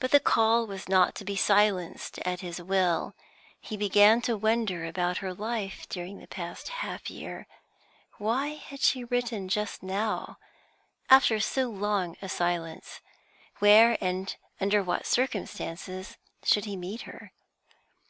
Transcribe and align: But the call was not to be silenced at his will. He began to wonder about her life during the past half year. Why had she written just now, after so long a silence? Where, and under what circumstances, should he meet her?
But 0.00 0.12
the 0.12 0.18
call 0.18 0.66
was 0.66 0.88
not 0.88 1.14
to 1.16 1.26
be 1.26 1.36
silenced 1.36 2.18
at 2.20 2.40
his 2.40 2.58
will. 2.62 3.14
He 3.60 3.76
began 3.76 4.22
to 4.22 4.34
wonder 4.34 4.86
about 4.86 5.18
her 5.18 5.34
life 5.34 5.86
during 5.90 6.16
the 6.16 6.26
past 6.26 6.70
half 6.80 7.10
year. 7.10 7.46
Why 8.16 8.46
had 8.54 8.80
she 8.80 9.04
written 9.04 9.50
just 9.50 9.82
now, 9.82 10.38
after 11.10 11.38
so 11.38 11.68
long 11.68 12.16
a 12.22 12.30
silence? 12.30 13.02
Where, 13.58 13.98
and 14.02 14.34
under 14.58 14.82
what 14.82 15.04
circumstances, 15.04 16.16
should 16.42 16.64
he 16.64 16.74
meet 16.74 17.02
her? 17.02 17.32